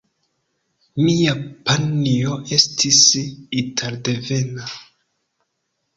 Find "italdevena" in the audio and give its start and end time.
3.63-4.71